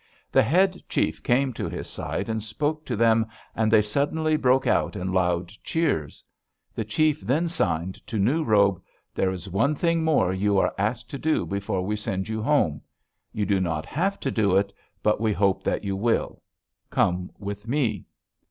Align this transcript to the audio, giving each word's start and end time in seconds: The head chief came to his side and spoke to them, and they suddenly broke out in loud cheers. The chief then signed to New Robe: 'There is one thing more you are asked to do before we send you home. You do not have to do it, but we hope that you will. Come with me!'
The 0.31 0.41
head 0.41 0.81
chief 0.89 1.21
came 1.21 1.53
to 1.53 1.69
his 1.69 1.87
side 1.87 2.27
and 2.27 2.41
spoke 2.41 2.85
to 2.87 2.95
them, 2.95 3.27
and 3.55 3.71
they 3.71 3.83
suddenly 3.83 4.35
broke 4.35 4.65
out 4.65 4.95
in 4.95 5.13
loud 5.13 5.49
cheers. 5.63 6.23
The 6.73 6.83
chief 6.83 7.21
then 7.21 7.47
signed 7.47 8.01
to 8.07 8.17
New 8.17 8.43
Robe: 8.43 8.81
'There 9.13 9.29
is 9.29 9.47
one 9.47 9.75
thing 9.75 10.03
more 10.03 10.33
you 10.33 10.57
are 10.57 10.73
asked 10.75 11.11
to 11.11 11.19
do 11.19 11.45
before 11.45 11.85
we 11.85 11.95
send 11.95 12.27
you 12.29 12.41
home. 12.41 12.81
You 13.31 13.45
do 13.45 13.59
not 13.59 13.85
have 13.85 14.19
to 14.21 14.31
do 14.31 14.57
it, 14.57 14.73
but 15.03 15.21
we 15.21 15.33
hope 15.33 15.61
that 15.63 15.83
you 15.83 15.95
will. 15.95 16.41
Come 16.89 17.29
with 17.37 17.67
me!' 17.67 18.07